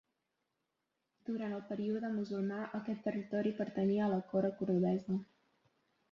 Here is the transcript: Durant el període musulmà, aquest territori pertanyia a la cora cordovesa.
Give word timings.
Durant 1.25 1.51
el 1.57 1.59
període 1.71 2.09
musulmà, 2.15 2.57
aquest 2.79 3.03
territori 3.07 3.51
pertanyia 3.59 4.07
a 4.07 4.09
la 4.15 4.23
cora 4.31 4.51
cordovesa. 4.63 5.19